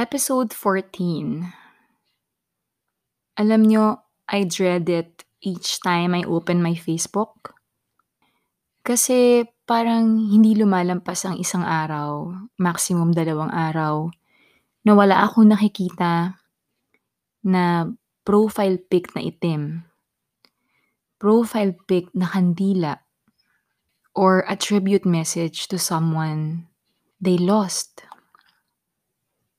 Episode 0.00 0.56
14. 0.56 1.44
Alam 3.36 3.62
nyo, 3.68 4.00
I 4.32 4.48
dread 4.48 4.88
it 4.88 5.28
each 5.44 5.76
time 5.84 6.16
I 6.16 6.24
open 6.24 6.64
my 6.64 6.72
Facebook. 6.72 7.52
Kasi 8.80 9.44
parang 9.68 10.16
hindi 10.16 10.56
lumalampas 10.56 11.28
ang 11.28 11.36
isang 11.36 11.60
araw, 11.60 12.32
maximum 12.56 13.12
dalawang 13.12 13.52
araw, 13.52 14.08
na 14.88 14.96
wala 14.96 15.20
akong 15.20 15.52
nakikita 15.52 16.40
na 17.44 17.84
profile 18.24 18.80
pic 18.80 19.12
na 19.12 19.20
itim, 19.20 19.84
profile 21.20 21.76
pic 21.84 22.08
na 22.16 22.24
kandila, 22.24 23.04
or 24.16 24.48
a 24.48 24.56
tribute 24.56 25.04
message 25.04 25.68
to 25.68 25.76
someone 25.76 26.72
they 27.20 27.36
lost. 27.36 28.08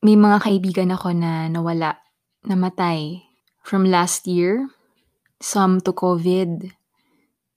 May 0.01 0.17
mga 0.17 0.41
kaibigan 0.41 0.89
ako 0.89 1.13
na 1.13 1.45
nawala, 1.45 2.01
namatay 2.49 3.21
from 3.61 3.85
last 3.85 4.25
year, 4.25 4.65
some 5.37 5.77
to 5.85 5.93
COVID, 5.93 6.73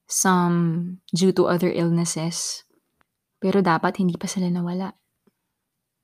some 0.04 1.00
due 1.08 1.32
to 1.32 1.48
other 1.48 1.72
illnesses. 1.72 2.68
Pero 3.40 3.64
dapat 3.64 3.96
hindi 3.96 4.20
pa 4.20 4.28
sila 4.28 4.52
nawala. 4.52 4.92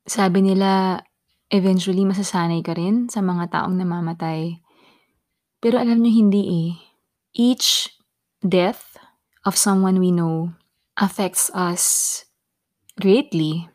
Sabi 0.08 0.40
nila, 0.40 1.04
eventually 1.52 2.08
masasanay 2.08 2.64
ka 2.64 2.72
rin 2.72 3.12
sa 3.12 3.20
mga 3.20 3.52
taong 3.52 3.76
namamatay. 3.76 4.64
Pero 5.60 5.76
alam 5.76 6.00
nyo 6.00 6.08
hindi 6.08 6.42
eh. 6.48 6.72
Each 7.36 7.92
death 8.40 8.96
of 9.44 9.60
someone 9.60 10.00
we 10.00 10.08
know 10.08 10.56
affects 10.96 11.52
us 11.52 12.24
greatly. 12.96 13.68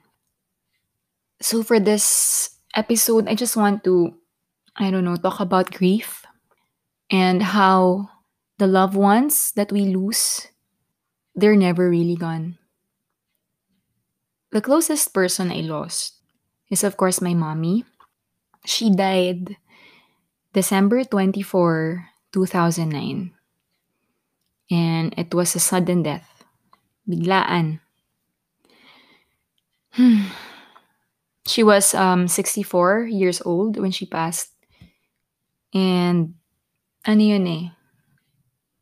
So 1.37 1.61
for 1.61 1.77
this 1.77 2.49
episode, 2.75 3.27
I 3.27 3.35
just 3.35 3.55
want 3.57 3.83
to, 3.85 4.13
I 4.75 4.91
don't 4.91 5.03
know, 5.05 5.15
talk 5.15 5.39
about 5.39 5.71
grief 5.71 6.25
and 7.09 7.43
how 7.43 8.09
the 8.57 8.67
loved 8.67 8.95
ones 8.95 9.51
that 9.55 9.71
we 9.71 9.81
lose, 9.95 10.47
they're 11.35 11.55
never 11.55 11.89
really 11.89 12.15
gone. 12.15 12.57
The 14.51 14.61
closest 14.61 15.13
person 15.13 15.51
I 15.51 15.61
lost 15.61 16.15
is, 16.69 16.83
of 16.83 16.97
course, 16.97 17.21
my 17.21 17.33
mommy. 17.33 17.83
She 18.65 18.89
died 18.89 19.57
December 20.53 21.03
24, 21.03 22.09
2009. 22.31 23.33
And 24.71 25.13
it 25.17 25.33
was 25.33 25.55
a 25.55 25.59
sudden 25.59 26.03
death. 26.03 26.43
Biglaan. 27.07 27.79
Hmm. 29.91 30.24
She 31.55 31.63
was 31.63 31.95
um, 31.95 32.27
64 32.27 33.07
years 33.07 33.39
old 33.39 33.79
when 33.79 33.95
she 33.95 34.03
passed. 34.03 34.51
And 35.71 36.35
ano 37.07 37.23
yun 37.23 37.47
eh? 37.47 37.71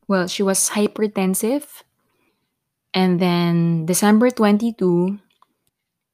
Well, 0.09 0.25
she 0.25 0.41
was 0.41 0.73
hypertensive. 0.73 1.69
And 2.89 3.21
then, 3.21 3.85
December 3.85 4.33
22, 4.33 5.21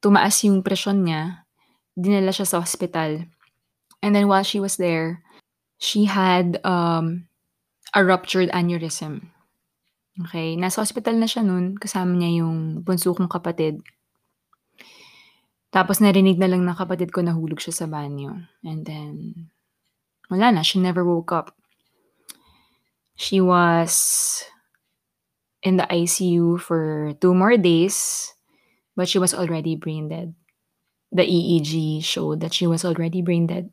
tumaas 0.04 0.44
yung 0.44 0.60
presyon 0.60 1.08
niya. 1.08 1.48
Dinala 1.96 2.36
siya 2.36 2.52
sa 2.52 2.60
hospital. 2.60 3.24
And 4.04 4.12
then 4.12 4.28
while 4.28 4.44
she 4.44 4.60
was 4.60 4.76
there, 4.76 5.24
she 5.80 6.12
had 6.12 6.60
um, 6.68 7.32
a 7.96 8.04
ruptured 8.04 8.52
aneurysm. 8.52 9.32
Okay, 10.28 10.60
nasa 10.60 10.84
hospital 10.84 11.16
na 11.16 11.28
siya 11.32 11.40
nun. 11.40 11.80
Kasama 11.80 12.20
niya 12.20 12.44
yung 12.44 12.84
bunso 12.84 13.16
kong 13.16 13.32
kapatid. 13.32 13.80
Tapos 15.70 16.02
narinig 16.02 16.42
na 16.42 16.50
lang 16.50 16.66
ng 16.66 16.74
kapatid 16.74 17.14
ko 17.14 17.22
nahulog 17.22 17.62
siya 17.62 17.86
sa 17.86 17.88
banyo. 17.88 18.34
And 18.66 18.82
then, 18.86 19.14
wala 20.30 20.50
na. 20.50 20.66
She 20.66 20.82
never 20.82 21.06
woke 21.06 21.30
up. 21.30 21.54
She 23.20 23.38
was 23.38 24.42
in 25.62 25.78
the 25.78 25.86
ICU 25.86 26.60
for 26.60 27.14
two 27.20 27.36
more 27.36 27.58
days, 27.58 28.32
but 28.96 29.10
she 29.12 29.20
was 29.20 29.34
already 29.34 29.76
brain 29.76 30.10
dead. 30.10 30.34
The 31.12 31.26
EEG 31.26 32.04
showed 32.04 32.40
that 32.42 32.54
she 32.54 32.66
was 32.66 32.86
already 32.86 33.22
brain 33.22 33.46
dead. 33.48 33.70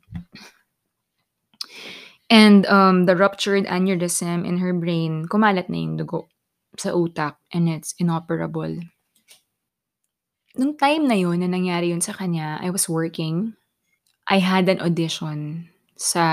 And 2.29 2.65
um, 2.67 3.05
the 3.05 3.15
ruptured 3.15 3.65
aneurysm 3.65 4.45
in 4.45 4.57
her 4.59 4.73
brain, 4.73 5.27
kumalat 5.31 5.69
na 5.69 5.77
yung 5.79 5.95
dugo 5.95 6.27
sa 6.75 6.91
utak 6.91 7.39
and 7.55 7.69
it's 7.71 7.95
inoperable. 7.97 8.83
Nung 10.57 10.73
time 10.73 11.05
na 11.05 11.13
yun 11.13 11.37
na 11.37 11.45
nangyari 11.45 11.93
yun 11.93 12.01
sa 12.01 12.17
kanya, 12.17 12.57
I 12.57 12.73
was 12.73 12.89
working. 12.89 13.53
I 14.25 14.41
had 14.41 14.65
an 14.65 14.81
audition 14.81 15.69
sa 15.93 16.25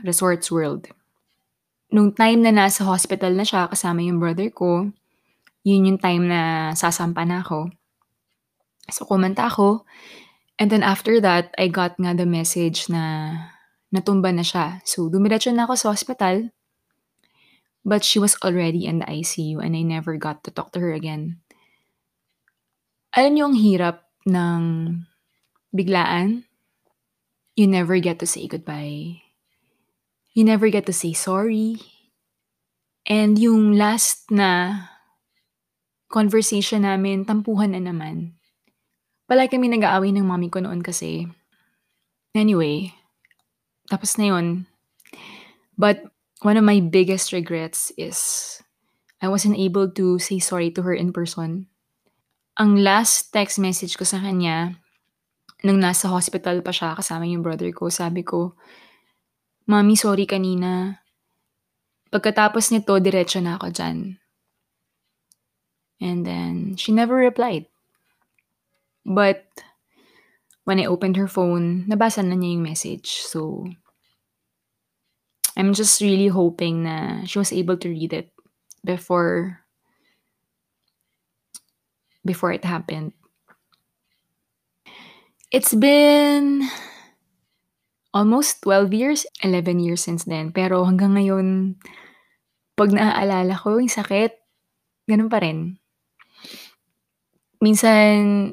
Resorts 0.00 0.48
World. 0.48 0.88
Nung 1.92 2.16
time 2.16 2.40
na 2.40 2.48
nasa 2.48 2.88
hospital 2.88 3.36
na 3.36 3.44
siya 3.44 3.68
kasama 3.68 4.00
yung 4.00 4.16
brother 4.16 4.48
ko, 4.48 4.88
yun 5.68 5.84
yung 5.84 6.00
time 6.00 6.32
na 6.32 6.72
sasampa 6.72 7.28
na 7.28 7.44
ako. 7.44 7.68
So, 8.88 9.04
kumanta 9.04 9.52
ako. 9.52 9.84
And 10.56 10.72
then 10.72 10.80
after 10.80 11.20
that, 11.20 11.52
I 11.60 11.68
got 11.68 12.00
nga 12.00 12.16
the 12.16 12.24
message 12.24 12.88
na 12.88 13.36
natumba 13.92 14.32
na 14.32 14.48
siya. 14.48 14.80
So, 14.88 15.12
dumiretso 15.12 15.52
na 15.52 15.68
ako 15.68 15.76
sa 15.76 15.92
hospital. 15.92 16.48
But 17.84 18.00
she 18.00 18.16
was 18.16 18.40
already 18.40 18.88
in 18.88 19.04
the 19.04 19.08
ICU 19.12 19.60
and 19.60 19.76
I 19.76 19.84
never 19.84 20.16
got 20.16 20.40
to 20.48 20.54
talk 20.54 20.72
to 20.72 20.80
her 20.80 20.96
again. 20.96 21.41
Alam 23.12 23.36
niyo 23.36 23.44
ang 23.52 23.58
hirap 23.60 24.08
ng 24.24 24.62
biglaan? 25.68 26.48
You 27.52 27.68
never 27.68 28.00
get 28.00 28.16
to 28.24 28.26
say 28.26 28.48
goodbye. 28.48 29.20
You 30.32 30.48
never 30.48 30.72
get 30.72 30.88
to 30.88 30.96
say 30.96 31.12
sorry. 31.12 31.76
And 33.04 33.36
yung 33.36 33.76
last 33.76 34.32
na 34.32 34.80
conversation 36.08 36.88
namin, 36.88 37.28
tampuhan 37.28 37.76
na 37.76 37.84
naman. 37.84 38.40
Palagi 39.28 39.60
kami 39.60 39.68
nag-aaway 39.68 40.08
ng 40.16 40.24
mami 40.24 40.48
ko 40.48 40.64
noon 40.64 40.80
kasi. 40.80 41.28
Anyway, 42.32 42.96
tapos 43.92 44.16
na 44.16 44.32
yun. 44.32 44.64
But 45.76 46.00
one 46.40 46.56
of 46.56 46.64
my 46.64 46.80
biggest 46.80 47.36
regrets 47.36 47.92
is 48.00 48.16
I 49.20 49.28
wasn't 49.28 49.60
able 49.60 49.92
to 50.00 50.16
say 50.16 50.40
sorry 50.40 50.72
to 50.72 50.80
her 50.80 50.96
in 50.96 51.12
person. 51.12 51.71
Ang 52.60 52.84
last 52.84 53.32
text 53.32 53.56
message 53.56 53.96
ko 53.96 54.04
sa 54.04 54.20
kanya, 54.20 54.76
nung 55.64 55.80
nasa 55.80 56.12
hospital 56.12 56.60
pa 56.60 56.68
siya 56.68 56.92
kasama 56.92 57.24
yung 57.24 57.40
brother 57.40 57.72
ko, 57.72 57.88
sabi 57.88 58.20
ko, 58.20 58.58
Mami, 59.64 59.96
sorry 59.96 60.28
kanina. 60.28 61.00
Pagkatapos 62.12 62.74
nito, 62.74 62.92
diretso 63.00 63.40
na 63.40 63.56
ako 63.56 63.72
dyan. 63.72 64.20
And 66.02 66.26
then, 66.26 66.74
she 66.76 66.92
never 66.92 67.14
replied. 67.14 67.70
But, 69.06 69.46
when 70.68 70.82
I 70.82 70.90
opened 70.90 71.16
her 71.16 71.30
phone, 71.30 71.86
nabasa 71.88 72.20
na 72.20 72.34
niya 72.34 72.58
yung 72.58 72.66
message. 72.68 73.22
So, 73.22 73.64
I'm 75.56 75.72
just 75.72 76.02
really 76.02 76.28
hoping 76.28 76.84
na 76.84 77.24
she 77.24 77.38
was 77.38 77.54
able 77.54 77.78
to 77.80 77.88
read 77.88 78.12
it 78.12 78.34
before 78.84 79.61
before 82.24 82.54
it 82.54 82.64
happened. 82.64 83.12
It's 85.52 85.76
been 85.76 86.64
almost 88.14 88.62
12 88.64 88.92
years, 88.94 89.20
11 89.44 89.80
years 89.80 90.00
since 90.00 90.24
then. 90.24 90.52
Pero 90.52 90.84
hanggang 90.84 91.16
ngayon, 91.16 91.76
pag 92.72 92.92
naaalala 92.92 93.52
ko 93.56 93.76
yung 93.76 93.92
sakit, 93.92 94.32
ganun 95.08 95.28
pa 95.28 95.44
rin. 95.44 95.76
Minsan, 97.60 98.52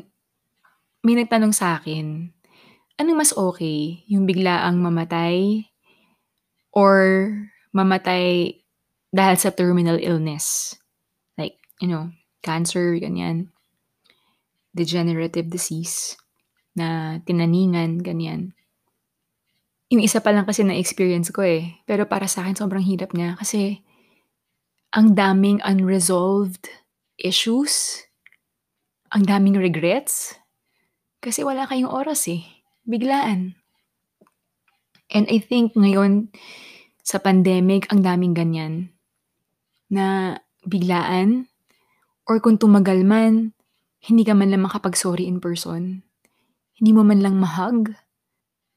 may 1.02 1.16
nagtanong 1.16 1.56
sa 1.56 1.80
akin, 1.80 2.30
anong 3.00 3.20
mas 3.20 3.32
okay? 3.32 4.04
Yung 4.12 4.28
biglaang 4.28 4.78
mamatay 4.84 5.66
or 6.76 7.32
mamatay 7.72 8.60
dahil 9.10 9.36
sa 9.40 9.56
terminal 9.56 9.98
illness? 9.98 10.76
Like, 11.40 11.58
you 11.80 11.88
know, 11.88 12.12
cancer, 12.44 13.00
ganyan. 13.00 13.50
Degenerative 14.80 15.52
disease 15.52 16.16
na 16.80 17.20
tinaningan, 17.28 18.00
ganyan. 18.00 18.56
Yung 19.92 20.00
isa 20.00 20.24
pa 20.24 20.32
lang 20.32 20.48
kasi 20.48 20.64
na-experience 20.64 21.36
ko 21.36 21.44
eh. 21.44 21.82
Pero 21.84 22.08
para 22.08 22.30
sa 22.30 22.46
akin, 22.46 22.56
sobrang 22.56 22.86
hirap 22.86 23.12
niya. 23.12 23.36
Kasi, 23.36 23.84
ang 24.96 25.18
daming 25.18 25.60
unresolved 25.66 26.72
issues. 27.20 28.06
Ang 29.12 29.26
daming 29.28 29.58
regrets. 29.60 30.38
Kasi 31.20 31.44
wala 31.44 31.68
kayong 31.68 31.90
oras 31.92 32.30
eh. 32.32 32.46
Biglaan. 32.88 33.60
And 35.10 35.26
I 35.28 35.42
think 35.42 35.74
ngayon, 35.74 36.30
sa 37.02 37.18
pandemic, 37.18 37.90
ang 37.90 38.06
daming 38.06 38.38
ganyan. 38.38 38.94
Na 39.90 40.38
biglaan. 40.64 41.50
Or 42.30 42.38
kung 42.38 42.62
tumagal 42.62 43.02
man, 43.02 43.58
hindi 44.00 44.24
ka 44.24 44.34
man 44.36 44.52
lang 44.52 44.64
makapag-sorry 44.64 45.28
in 45.28 45.44
person. 45.44 46.04
Hindi 46.80 46.92
mo 46.96 47.04
man 47.04 47.20
lang 47.20 47.36
mahag 47.36 47.96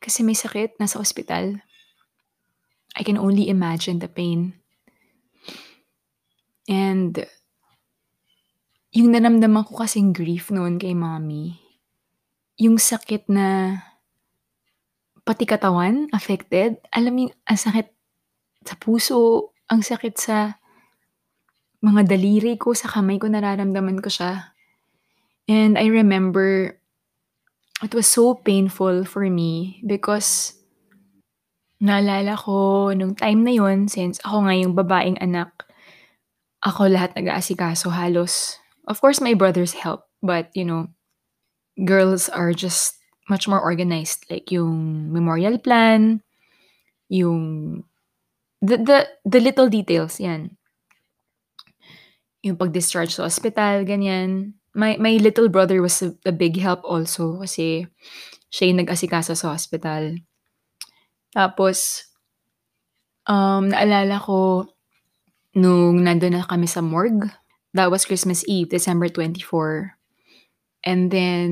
Kasi 0.02 0.26
may 0.26 0.34
sakit, 0.34 0.82
nasa 0.82 0.98
ospital. 0.98 1.62
I 2.98 3.06
can 3.06 3.14
only 3.14 3.46
imagine 3.46 4.02
the 4.02 4.10
pain. 4.10 4.58
And 6.66 7.22
yung 8.90 9.14
naramdaman 9.14 9.62
ko 9.62 9.78
kasing 9.78 10.10
grief 10.10 10.50
noon 10.50 10.82
kay 10.82 10.92
mommy, 10.92 11.62
yung 12.58 12.82
sakit 12.82 13.30
na 13.30 13.78
pati 15.22 15.46
katawan 15.46 16.10
affected. 16.10 16.82
Alam 16.90 17.26
yung 17.26 17.32
ang 17.46 17.58
sakit 17.62 17.88
sa 18.66 18.75
puso, 18.75 19.54
ang 19.70 19.86
sakit 19.86 20.14
sa 20.18 20.58
mga 21.82 22.06
daliri 22.06 22.54
ko, 22.58 22.75
sa 22.75 22.90
kamay 22.90 23.18
ko, 23.18 23.26
nararamdaman 23.26 23.98
ko 24.02 24.10
siya. 24.10 24.51
And 25.48 25.78
I 25.78 25.86
remember 25.86 26.78
it 27.82 27.94
was 27.94 28.06
so 28.06 28.34
painful 28.34 29.04
for 29.04 29.26
me 29.28 29.82
because 29.86 30.54
naalala 31.82 32.38
ko 32.38 32.90
nung 32.94 33.18
time 33.18 33.42
na 33.42 33.50
yun, 33.58 33.90
since 33.90 34.22
ako 34.22 34.46
nga 34.46 34.54
yung 34.54 34.74
babaeng 34.78 35.18
anak, 35.18 35.50
ako 36.62 36.86
lahat 36.86 37.10
nag-aasikaso 37.18 37.90
halos. 37.90 38.62
Of 38.86 39.02
course, 39.02 39.18
my 39.18 39.34
brothers 39.34 39.74
help, 39.74 40.06
but 40.22 40.54
you 40.54 40.62
know, 40.62 40.94
girls 41.82 42.30
are 42.30 42.54
just 42.54 43.02
much 43.26 43.50
more 43.50 43.58
organized. 43.58 44.30
Like 44.30 44.54
yung 44.54 45.10
memorial 45.10 45.58
plan, 45.58 46.22
yung 47.10 47.82
the 48.62 48.78
the 48.78 48.98
the 49.26 49.40
little 49.42 49.66
details, 49.66 50.22
yan. 50.22 50.54
Yung 52.46 52.58
pag-discharge 52.58 53.14
sa 53.18 53.26
ospital, 53.26 53.82
ganyan. 53.82 54.54
My 54.72 54.96
my 54.96 55.20
little 55.20 55.52
brother 55.52 55.84
was 55.84 56.00
a, 56.00 56.16
a 56.24 56.32
big 56.32 56.56
help 56.56 56.80
also 56.84 57.44
kasi 57.44 57.84
siya 58.52 58.72
yung 58.72 58.84
nag-asikaso 58.84 59.32
sa 59.32 59.56
hospital. 59.56 60.20
Tapos, 61.32 62.08
um, 63.24 63.72
naalala 63.72 64.20
ko 64.20 64.69
nung 65.56 66.04
nandun 66.04 66.36
na 66.36 66.44
kami 66.44 66.69
sa 66.69 66.84
morgue. 66.84 67.32
That 67.72 67.88
was 67.88 68.04
Christmas 68.04 68.44
Eve, 68.44 68.69
December 68.69 69.08
24. 69.08 69.96
And 70.84 71.08
then, 71.08 71.48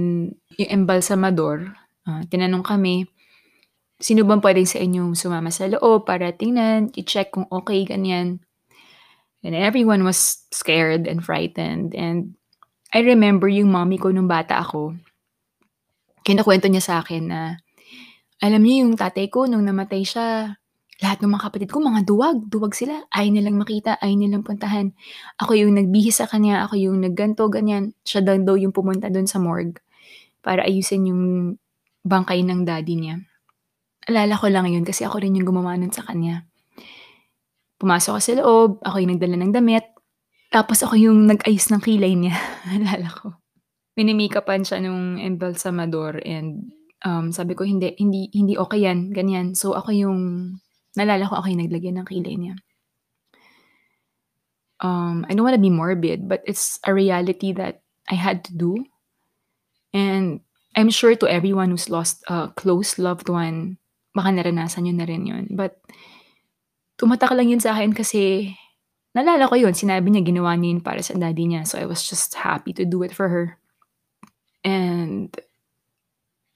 yung 0.60 0.84
embalsamador, 0.84 1.72
uh, 2.04 2.22
tinanong 2.28 2.64
kami, 2.64 3.08
sino 3.96 4.24
bang 4.24 4.44
pwedeng 4.44 4.68
sa 4.68 4.80
inyong 4.80 5.16
sumama 5.16 5.48
sa 5.48 5.68
loob 5.68 6.04
para 6.04 6.32
tingnan, 6.36 6.92
i-check 6.96 7.32
kung 7.32 7.48
okay, 7.48 7.88
ganyan. 7.88 8.44
And 9.40 9.56
everyone 9.56 10.04
was 10.04 10.44
scared 10.52 11.08
and 11.08 11.24
frightened. 11.24 11.96
And 11.96 12.36
I 12.90 13.06
remember 13.06 13.46
yung 13.46 13.70
mommy 13.70 14.02
ko 14.02 14.10
nung 14.10 14.26
bata 14.26 14.58
ako, 14.58 14.98
kinakwento 16.26 16.66
niya 16.66 16.82
sa 16.82 16.94
akin 16.98 17.22
na, 17.30 17.40
alam 18.42 18.60
niyo 18.64 18.88
yung 18.88 18.98
tatay 18.98 19.30
ko 19.30 19.46
nung 19.46 19.62
namatay 19.62 20.02
siya, 20.02 20.58
lahat 21.00 21.24
ng 21.24 21.32
mga 21.32 21.44
kapatid 21.48 21.68
ko 21.72 21.80
mga 21.80 22.04
duwag, 22.04 22.36
duwag 22.52 22.76
sila. 22.76 23.08
Ayaw 23.08 23.32
nilang 23.32 23.56
makita, 23.56 23.96
ayaw 24.04 24.16
nilang 24.20 24.44
puntahan. 24.44 24.92
Ako 25.40 25.56
yung 25.56 25.72
nagbihis 25.72 26.20
sa 26.20 26.28
kanya, 26.28 26.60
ako 26.68 26.76
yung 26.76 27.00
nagganto, 27.00 27.48
ganyan. 27.48 27.96
Siya 28.04 28.20
daw, 28.20 28.36
daw 28.36 28.56
yung 28.60 28.76
pumunta 28.76 29.08
doon 29.08 29.24
sa 29.24 29.40
morgue 29.40 29.80
para 30.44 30.64
ayusin 30.64 31.08
yung 31.08 31.22
bangkay 32.04 32.44
ng 32.44 32.68
daddy 32.68 32.96
niya. 33.00 33.16
Alala 34.08 34.36
ko 34.36 34.52
lang 34.52 34.68
yun 34.68 34.84
kasi 34.84 35.04
ako 35.08 35.24
rin 35.24 35.36
yung 35.36 35.48
gumawa 35.48 35.76
sa 35.88 36.04
kanya. 36.04 36.44
Pumasok 37.80 38.12
ako 38.16 38.20
sa 38.20 38.32
loob, 38.36 38.70
ako 38.84 38.96
yung 39.00 39.12
nagdala 39.16 39.36
ng 39.40 39.52
damit, 39.56 39.84
tapos 40.50 40.82
ako 40.82 40.98
yung 40.98 41.30
nag-ayos 41.30 41.70
ng 41.70 41.82
kilay 41.82 42.18
niya. 42.18 42.34
Alala 42.74 43.08
ko. 43.14 43.38
Minimikapan 43.94 44.66
siya 44.66 44.82
nung 44.82 45.16
embalsamador 45.16 46.18
and 46.26 46.74
um, 47.06 47.30
sabi 47.32 47.54
ko, 47.54 47.62
hindi, 47.62 47.94
hindi, 47.96 48.26
hindi 48.34 48.58
okay 48.58 48.82
yan, 48.82 49.14
ganyan. 49.14 49.54
So, 49.54 49.78
ako 49.78 49.90
yung, 49.94 50.18
nalala 50.98 51.30
ko 51.30 51.38
ako 51.38 51.46
yung 51.54 51.62
naglagyan 51.62 52.02
ng 52.02 52.08
kilay 52.08 52.34
niya. 52.36 52.54
Um, 54.80 55.28
I 55.28 55.36
don't 55.36 55.44
want 55.44 55.54
to 55.54 55.62
be 55.62 55.70
morbid, 55.70 56.26
but 56.26 56.40
it's 56.48 56.80
a 56.82 56.92
reality 56.92 57.52
that 57.54 57.84
I 58.08 58.16
had 58.16 58.42
to 58.48 58.52
do. 58.56 58.80
And 59.92 60.40
I'm 60.74 60.90
sure 60.90 61.14
to 61.14 61.28
everyone 61.28 61.70
who's 61.70 61.92
lost 61.92 62.24
a 62.26 62.48
close 62.48 62.96
loved 62.98 63.28
one, 63.28 63.76
baka 64.16 64.32
naranasan 64.32 64.88
yun 64.88 64.98
na 64.98 65.06
rin 65.06 65.28
yun. 65.28 65.46
But, 65.52 65.76
tumatak 66.96 67.32
lang 67.36 67.52
yun 67.52 67.60
sa 67.60 67.76
akin 67.76 67.92
kasi, 67.92 68.54
nalala 69.16 69.48
ko 69.50 69.58
yun, 69.58 69.74
sinabi 69.74 70.10
niya, 70.10 70.22
ginawa 70.22 70.54
niya 70.54 70.78
yun 70.78 70.82
para 70.82 71.02
sa 71.02 71.14
daddy 71.14 71.46
niya. 71.46 71.66
So, 71.66 71.78
I 71.78 71.86
was 71.86 72.06
just 72.06 72.34
happy 72.34 72.72
to 72.74 72.84
do 72.84 73.02
it 73.02 73.14
for 73.14 73.28
her. 73.28 73.58
And, 74.62 75.32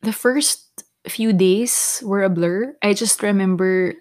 the 0.04 0.12
first 0.12 0.84
few 1.08 1.32
days 1.32 2.04
were 2.04 2.22
a 2.22 2.30
blur. 2.30 2.76
I 2.84 2.92
just 2.92 3.22
remember 3.24 3.96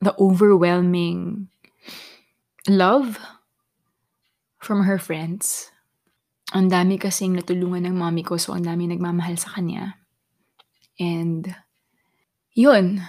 the 0.00 0.14
overwhelming 0.20 1.48
love 2.68 3.18
from 4.60 4.84
her 4.84 5.00
friends. 5.00 5.72
Ang 6.52 6.68
dami 6.68 7.00
kasing 7.00 7.38
natulungan 7.38 7.88
ng 7.88 7.96
mommy 7.96 8.20
ko, 8.20 8.36
so 8.36 8.52
ang 8.52 8.68
dami 8.68 8.90
nagmamahal 8.90 9.38
sa 9.40 9.54
kanya. 9.56 9.96
And, 11.00 11.48
yun, 12.52 13.00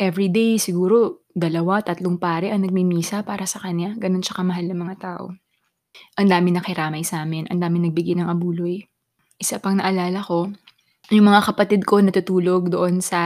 every 0.00 0.26
day 0.26 0.58
siguro 0.58 1.19
dalawa, 1.34 1.82
tatlong 1.82 2.18
pare 2.18 2.50
ang 2.50 2.66
nagmimisa 2.66 3.22
para 3.22 3.46
sa 3.46 3.62
kanya. 3.62 3.94
Ganun 3.96 4.22
siya 4.22 4.38
kamahal 4.42 4.66
ng 4.70 4.80
mga 4.80 4.96
tao. 4.98 5.34
Ang 6.18 6.28
dami 6.30 6.54
nakiramay 6.54 7.02
sa 7.02 7.26
amin, 7.26 7.50
ang 7.50 7.58
dami 7.58 7.82
nagbigay 7.82 8.18
ng 8.18 8.28
abuloy. 8.30 8.82
Isa 9.40 9.58
pang 9.58 9.78
naalala 9.78 10.22
ko, 10.22 10.50
yung 11.10 11.26
mga 11.26 11.50
kapatid 11.50 11.82
ko 11.82 11.98
natutulog 11.98 12.70
doon 12.70 13.02
sa 13.02 13.22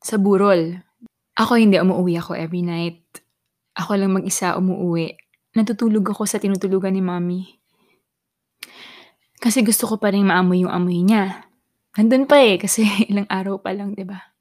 sa 0.00 0.16
burol. 0.16 0.80
Ako 1.36 1.60
hindi, 1.60 1.76
umuwi 1.76 2.16
ako 2.16 2.32
every 2.38 2.64
night. 2.64 3.04
Ako 3.74 3.98
lang 3.98 4.14
mag-isa 4.14 4.56
umuwi. 4.56 5.12
Natutulog 5.54 6.06
ako 6.14 6.24
sa 6.24 6.40
tinutulugan 6.40 6.94
ni 6.94 7.02
mommy. 7.02 7.42
Kasi 9.44 9.60
gusto 9.60 9.84
ko 9.84 10.00
pa 10.00 10.08
rin 10.08 10.24
maamoy 10.24 10.64
yung 10.64 10.72
amoy 10.72 11.04
niya. 11.04 11.44
Nandun 12.00 12.24
pa 12.24 12.40
eh, 12.40 12.56
kasi 12.56 12.86
ilang 13.12 13.28
araw 13.28 13.60
pa 13.60 13.76
lang, 13.76 13.92
di 13.92 14.08
ba? 14.08 14.33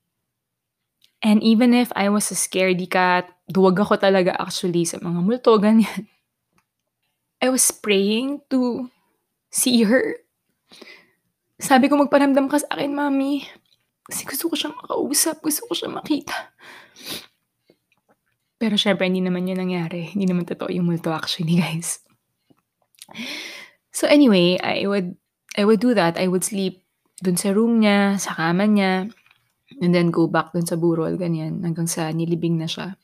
And 1.23 1.39
even 1.39 1.71
if 1.71 1.87
I 1.95 2.11
was 2.11 2.27
a 2.29 2.37
scaredy 2.37 2.91
cat, 2.91 3.31
duwag 3.47 3.79
ako 3.79 3.95
talaga 3.95 4.35
actually 4.35 4.83
sa 4.83 4.99
mga 4.99 5.23
multo, 5.23 5.55
ganyan. 5.55 6.11
I 7.39 7.47
was 7.47 7.63
praying 7.71 8.43
to 8.51 8.91
see 9.47 9.87
her. 9.87 10.19
Sabi 11.63 11.87
ko, 11.87 11.95
magparamdam 11.95 12.51
ka 12.51 12.59
sa 12.59 12.75
akin, 12.75 12.91
mami. 12.91 13.47
Kasi 14.03 14.27
gusto 14.27 14.51
ko 14.51 14.55
siyang 14.59 14.75
makausap, 14.75 15.39
gusto 15.39 15.63
ko 15.63 15.71
siyang 15.71 15.95
makita. 15.95 16.51
Pero 18.59 18.75
syempre, 18.75 19.07
hindi 19.07 19.23
naman 19.23 19.47
yun 19.47 19.63
nangyari. 19.63 20.11
Hindi 20.11 20.27
naman 20.27 20.43
totoo 20.43 20.71
yung 20.75 20.91
multo 20.91 21.15
actually, 21.15 21.55
guys. 21.63 22.03
So 23.95 24.11
anyway, 24.11 24.59
I 24.59 24.87
would 24.87 25.15
I 25.55 25.63
would 25.63 25.79
do 25.79 25.95
that. 25.95 26.19
I 26.19 26.27
would 26.27 26.43
sleep 26.43 26.83
dun 27.23 27.39
sa 27.39 27.55
room 27.55 27.79
niya, 27.79 28.19
sa 28.19 28.35
kama 28.35 28.67
niya, 28.67 29.07
and 29.81 29.95
then 29.95 30.13
go 30.13 30.27
back 30.27 30.51
dun 30.53 30.67
sa 30.67 30.77
burol, 30.77 31.15
ganyan, 31.15 31.63
hanggang 31.63 31.87
sa 31.87 32.11
nilibing 32.11 32.59
na 32.59 32.67
siya. 32.67 32.99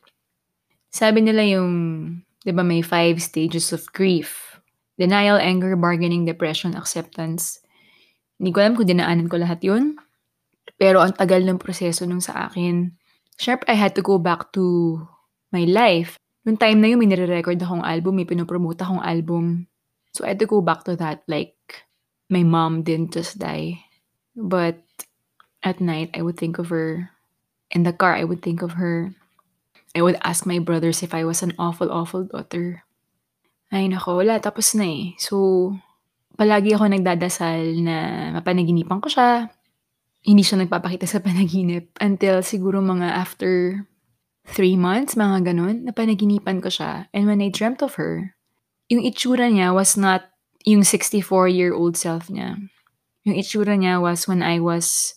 Sabi 0.89 1.21
nila 1.21 1.45
yung, 1.45 1.71
di 2.41 2.51
ba 2.51 2.65
may 2.65 2.81
five 2.81 3.21
stages 3.21 3.69
of 3.71 3.85
grief. 3.93 4.57
Denial, 4.99 5.39
anger, 5.39 5.79
bargaining, 5.79 6.27
depression, 6.27 6.75
acceptance. 6.75 7.63
Hindi 8.35 8.51
ko 8.51 8.57
alam 8.59 8.75
kung 8.75 8.89
dinaanan 8.89 9.31
ko 9.31 9.39
lahat 9.39 9.63
yun. 9.63 9.95
Pero 10.75 10.99
ang 10.99 11.15
tagal 11.15 11.45
ng 11.45 11.61
proseso 11.61 12.03
nung 12.03 12.19
sa 12.19 12.51
akin. 12.51 12.91
Sharp, 13.39 13.63
I 13.71 13.79
had 13.79 13.95
to 13.95 14.03
go 14.03 14.19
back 14.19 14.51
to 14.55 14.97
my 15.55 15.63
life. 15.63 16.19
Noong 16.43 16.59
time 16.59 16.79
na 16.83 16.87
yun, 16.91 16.99
may 16.99 17.07
nire-record 17.07 17.59
akong 17.61 17.85
album, 17.85 18.19
may 18.19 18.27
pinopromote 18.27 18.81
akong 18.83 19.03
album. 19.03 19.67
So 20.11 20.25
I 20.25 20.33
had 20.33 20.41
to 20.43 20.49
go 20.49 20.59
back 20.59 20.83
to 20.89 20.97
that. 20.99 21.23
Like, 21.29 21.55
my 22.27 22.43
mom 22.43 22.83
didn't 22.83 23.13
just 23.13 23.37
die. 23.39 23.79
But 24.35 24.81
at 25.63 25.81
night, 25.81 26.11
I 26.15 26.21
would 26.21 26.37
think 26.37 26.57
of 26.57 26.69
her. 26.69 27.11
In 27.69 27.83
the 27.83 27.93
car, 27.93 28.15
I 28.15 28.23
would 28.23 28.41
think 28.41 28.61
of 28.61 28.79
her. 28.79 29.13
I 29.95 30.01
would 30.01 30.17
ask 30.23 30.45
my 30.45 30.59
brothers 30.59 31.01
if 31.01 31.13
I 31.13 31.25
was 31.25 31.41
an 31.41 31.53
awful, 31.57 31.91
awful 31.91 32.23
daughter. 32.25 32.83
Ay 33.69 33.85
nako, 33.89 34.21
wala, 34.21 34.41
tapos 34.41 34.73
na 34.73 34.85
eh. 34.85 35.13
So, 35.21 35.77
palagi 36.37 36.73
ako 36.73 36.89
nagdadasal 36.89 37.77
na 37.85 37.97
mapanaginipan 38.37 39.01
ko 39.01 39.09
siya. 39.09 39.49
Hindi 40.25 40.41
siya 40.41 40.65
nagpapakita 40.65 41.05
sa 41.05 41.21
panaginip 41.21 41.93
until 42.01 42.41
siguro 42.41 42.81
mga 42.81 43.07
after 43.13 43.85
three 44.49 44.75
months, 44.75 45.13
mga 45.13 45.53
ganun, 45.53 45.85
napanaginipan 45.85 46.59
ko 46.63 46.73
siya. 46.73 47.05
And 47.13 47.29
when 47.29 47.41
I 47.41 47.53
dreamt 47.53 47.85
of 47.85 48.01
her, 48.01 48.33
yung 48.89 49.05
itsura 49.05 49.53
niya 49.53 49.73
was 49.73 49.93
not 49.93 50.33
yung 50.65 50.81
64-year-old 50.81 51.95
self 51.95 52.27
niya. 52.27 52.57
Yung 53.23 53.37
itsura 53.37 53.77
niya 53.77 54.01
was 54.01 54.25
when 54.25 54.41
I 54.41 54.57
was, 54.57 55.13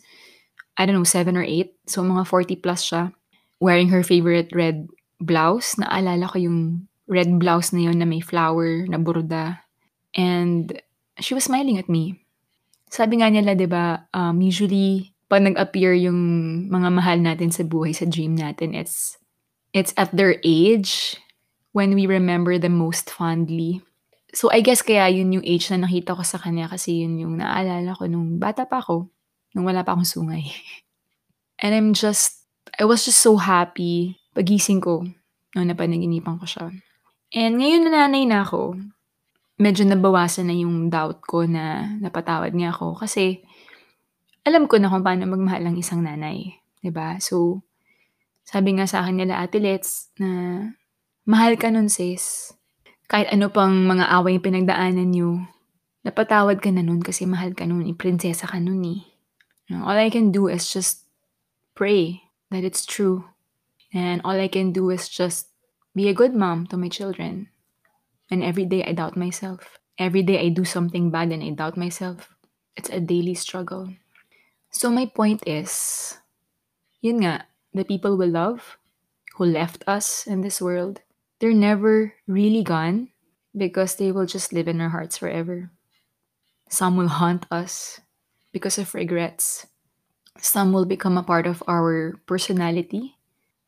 I 0.77 0.87
don't 0.87 0.97
know, 0.97 1.05
7 1.05 1.37
or 1.37 1.45
8. 1.45 1.73
So, 1.87 2.03
mga 2.03 2.27
40 2.27 2.57
plus 2.65 2.83
siya. 2.89 3.13
Wearing 3.61 3.89
her 3.93 4.03
favorite 4.03 4.51
red 4.57 4.89
blouse. 5.21 5.77
Naalala 5.77 6.31
ko 6.33 6.39
yung 6.41 6.89
red 7.07 7.29
blouse 7.39 7.71
na 7.73 7.87
yun 7.91 8.01
na 8.01 8.09
may 8.09 8.21
flower 8.21 8.89
na 8.89 8.97
burda. 8.97 9.61
And 10.17 10.73
she 11.21 11.35
was 11.35 11.45
smiling 11.45 11.79
at 11.79 11.89
me. 11.89 12.25
Sabi 12.89 13.21
nga 13.21 13.29
nila, 13.33 13.57
di 13.57 13.69
ba, 13.69 14.05
um, 14.13 14.41
usually, 14.41 15.13
'pag 15.33 15.49
nag-appear 15.49 15.97
yung 15.97 16.21
mga 16.69 16.89
mahal 16.93 17.19
natin 17.21 17.49
sa 17.49 17.65
buhay, 17.65 17.97
sa 17.97 18.05
dream 18.05 18.37
natin, 18.37 18.77
it's 18.77 19.17
it's 19.73 19.97
at 19.97 20.13
their 20.13 20.37
age 20.45 21.17
when 21.73 21.97
we 21.97 22.05
remember 22.05 22.61
them 22.61 22.77
most 22.77 23.09
fondly. 23.09 23.81
So, 24.37 24.53
I 24.53 24.61
guess 24.61 24.85
kaya 24.85 25.09
yun 25.09 25.33
yung 25.33 25.45
age 25.45 25.73
na 25.73 25.89
nakita 25.89 26.13
ko 26.17 26.25
sa 26.25 26.37
kanya 26.37 26.69
kasi 26.69 27.05
yun 27.05 27.17
yung 27.17 27.35
naalala 27.41 27.97
ko 27.97 28.05
nung 28.09 28.37
bata 28.37 28.69
pa 28.69 28.85
ako, 28.85 29.09
nung 29.53 29.69
wala 29.69 29.85
pa 29.85 29.95
akong 29.97 30.09
sungay. 30.09 30.49
And 31.63 31.73
I'm 31.77 31.91
just 31.95 32.43
I 32.77 32.89
was 32.89 33.05
just 33.05 33.21
so 33.21 33.37
happy 33.37 34.17
paggising 34.33 34.81
ko 34.81 35.05
nung 35.53 35.69
napanaginipan 35.69 36.41
ko 36.41 36.45
siya. 36.49 36.73
And 37.33 37.61
ngayon 37.61 37.89
na 37.89 38.05
nanay 38.05 38.25
na 38.29 38.45
ako, 38.45 38.77
medyo 39.61 39.85
nabawasan 39.85 40.49
na 40.49 40.57
yung 40.57 40.89
doubt 40.89 41.25
ko 41.25 41.45
na 41.45 41.87
napatawad 42.01 42.53
niya 42.57 42.73
ako 42.73 42.97
kasi 42.97 43.45
alam 44.43 44.67
ko 44.67 44.81
na 44.81 44.91
kung 44.91 45.07
paano 45.07 45.23
magmahal 45.31 45.63
ang 45.71 45.77
isang 45.79 46.03
nanay, 46.03 46.59
ba? 46.91 47.15
So, 47.23 47.63
sabi 48.43 48.75
nga 48.75 48.91
sa 48.91 49.07
akin 49.07 49.23
nila 49.23 49.39
Ate 49.39 49.63
Letz 49.63 50.11
na, 50.19 50.59
"Mahal 51.23 51.55
ka 51.55 51.71
nun 51.71 51.87
sis. 51.87 52.51
Kahit 53.07 53.31
ano 53.31 53.55
pang 53.55 53.87
mga 53.87 54.11
away 54.19 54.43
pinagdaanan 54.43 55.15
niyo, 55.15 55.47
napatawad 56.03 56.59
ka 56.59 56.75
na 56.75 56.83
nun 56.83 56.99
kasi 56.99 57.23
mahal 57.23 57.55
ka 57.55 57.71
nun, 57.71 57.87
eh, 57.87 57.95
prinsesa 57.95 58.51
ka 58.51 58.59
nun, 58.59 58.83
eh. 58.83 59.12
All 59.75 59.97
I 59.97 60.11
can 60.11 60.33
do 60.33 60.49
is 60.49 60.73
just 60.73 61.05
pray 61.75 62.23
that 62.51 62.65
it's 62.65 62.85
true. 62.85 63.25
And 63.93 64.21
all 64.25 64.39
I 64.39 64.49
can 64.49 64.73
do 64.73 64.91
is 64.91 65.09
just 65.09 65.49
be 65.95 66.09
a 66.09 66.15
good 66.15 66.35
mom 66.35 66.67
to 66.69 66.77
my 66.77 66.89
children. 66.89 67.49
And 68.31 68.43
every 68.43 68.65
day 68.65 68.85
I 68.85 68.93
doubt 68.93 69.17
myself. 69.17 69.79
Every 69.99 70.23
day 70.23 70.41
I 70.41 70.49
do 70.49 70.65
something 70.65 71.11
bad 71.11 71.33
and 71.33 71.43
I 71.43 71.51
doubt 71.51 71.77
myself. 71.77 72.33
It's 72.77 72.89
a 72.89 73.01
daily 73.01 73.35
struggle. 73.35 73.93
So 74.71 74.89
my 74.89 75.07
point 75.07 75.45
is, 75.47 76.17
yun 77.01 77.21
nga, 77.21 77.45
the 77.75 77.85
people 77.85 78.17
we 78.17 78.27
love 78.27 78.79
who 79.37 79.45
left 79.45 79.85
us 79.87 80.27
in 80.27 80.41
this 80.41 80.61
world, 80.61 81.01
they're 81.41 81.53
never 81.53 82.15
really 82.27 82.63
gone 82.65 83.09
because 83.57 83.97
they 83.97 84.13
will 84.13 84.27
just 84.27 84.53
live 84.53 84.69
in 84.69 84.81
our 84.81 84.89
hearts 84.89 85.19
forever. 85.19 85.71
Some 86.69 86.97
will 86.97 87.09
haunt 87.09 87.45
us 87.51 88.01
because 88.53 88.79
of 88.79 88.95
regrets. 88.95 89.67
Some 90.39 90.73
will 90.73 90.85
become 90.85 91.19
a 91.19 91.25
part 91.25 91.47
of 91.47 91.63
our 91.69 92.17
personality, 92.25 93.17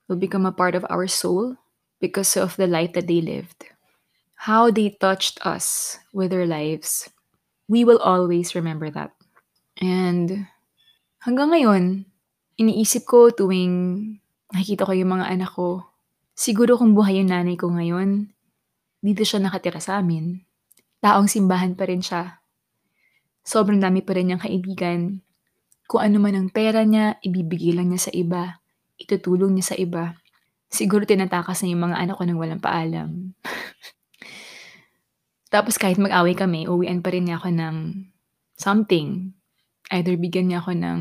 will 0.09 0.17
become 0.17 0.47
a 0.47 0.53
part 0.53 0.75
of 0.75 0.87
our 0.89 1.09
soul 1.09 1.57
because 2.01 2.37
of 2.37 2.57
the 2.57 2.69
life 2.69 2.93
that 2.93 3.09
they 3.09 3.21
lived. 3.21 3.69
How 4.49 4.71
they 4.71 4.93
touched 4.93 5.41
us 5.45 5.99
with 6.13 6.31
their 6.31 6.47
lives. 6.47 7.09
We 7.69 7.85
will 7.85 7.99
always 7.99 8.55
remember 8.55 8.93
that. 8.93 9.17
And 9.81 10.47
hanggang 11.25 11.57
ngayon, 11.57 12.05
iniisip 12.61 13.09
ko 13.09 13.33
tuwing 13.33 14.21
nakikita 14.53 14.85
ko 14.85 14.93
yung 14.93 15.17
mga 15.17 15.33
anak 15.33 15.51
ko, 15.57 15.89
siguro 16.37 16.77
kung 16.77 16.93
buhay 16.93 17.25
yung 17.25 17.33
nanay 17.33 17.57
ko 17.57 17.73
ngayon, 17.73 18.29
dito 19.01 19.23
siya 19.25 19.41
nakatira 19.41 19.81
sa 19.81 19.99
amin. 19.99 20.45
Taong 21.01 21.29
simbahan 21.29 21.73
pa 21.73 21.89
rin 21.89 22.05
siya. 22.05 22.44
Sobrang 23.45 23.77
dami 23.77 24.01
pa 24.01 24.17
rin 24.17 24.33
niyang 24.33 24.41
kaibigan. 24.41 25.21
Kung 25.85 26.01
ano 26.01 26.17
man 26.17 26.33
ang 26.33 26.49
pera 26.49 26.81
niya, 26.83 27.21
ibibigay 27.21 27.77
lang 27.77 27.93
niya 27.93 28.09
sa 28.09 28.13
iba. 28.17 28.65
Itutulong 28.97 29.53
niya 29.53 29.71
sa 29.71 29.77
iba. 29.77 30.17
Siguro 30.73 31.05
tinatakas 31.05 31.63
na 31.63 31.71
yung 31.71 31.85
mga 31.87 32.01
anak 32.01 32.17
ko 32.17 32.25
nang 32.25 32.41
walang 32.41 32.65
paalam. 32.65 33.37
Tapos 35.55 35.77
kahit 35.77 36.01
mag-away 36.01 36.35
kami, 36.35 36.67
uwian 36.67 37.05
pa 37.05 37.13
rin 37.13 37.29
niya 37.29 37.39
ako 37.39 37.53
ng 37.53 37.77
something. 38.57 39.37
Either 39.93 40.17
bigyan 40.17 40.51
niya 40.51 40.65
ako 40.65 40.73
ng 40.75 41.01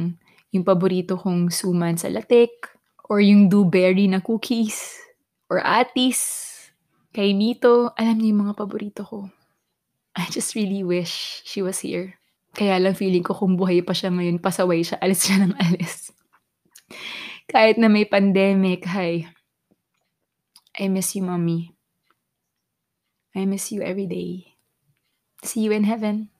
yung 0.53 0.67
paborito 0.67 1.17
kong 1.17 1.49
suman 1.49 1.97
sa 1.97 2.13
latik, 2.13 2.69
or 3.09 3.17
yung 3.17 3.49
dewberry 3.49 4.05
na 4.05 4.21
cookies, 4.21 5.01
or 5.49 5.57
atis, 5.65 6.21
kay 7.09 7.33
Mito. 7.33 7.89
Alam 7.97 8.21
niya 8.21 8.29
yung 8.29 8.41
mga 8.45 8.57
paborito 8.59 9.01
ko. 9.01 9.33
I 10.13 10.29
just 10.29 10.53
really 10.53 10.85
wish 10.85 11.41
she 11.41 11.65
was 11.65 11.81
here. 11.81 12.21
Kaya 12.53 12.77
lang 12.77 12.93
feeling 12.93 13.25
ko 13.25 13.33
kung 13.33 13.57
buhay 13.57 13.81
pa 13.81 13.97
siya 13.97 14.13
ngayon, 14.13 14.37
pasaway 14.37 14.85
siya, 14.85 15.01
alis 15.01 15.25
siya 15.25 15.41
ng 15.41 15.53
alis. 15.57 16.13
Kahit 17.49 17.77
na 17.77 17.89
may 17.89 18.05
pandemic, 18.05 18.85
hi. 18.89 19.29
I 20.73 20.89
miss 20.89 21.13
you, 21.13 21.25
mommy. 21.25 21.73
I 23.33 23.45
miss 23.45 23.73
you 23.73 23.81
every 23.81 24.05
day. 24.05 24.57
See 25.41 25.65
you 25.65 25.73
in 25.73 25.85
heaven. 25.85 26.32